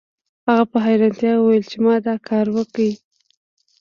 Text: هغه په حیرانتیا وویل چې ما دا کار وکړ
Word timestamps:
هغه 0.47 0.63
په 0.71 0.77
حیرانتیا 0.85 1.31
وویل 1.35 1.63
چې 1.71 1.77
ما 1.85 1.95
دا 2.07 2.15
کار 2.29 2.45
وکړ 2.55 2.89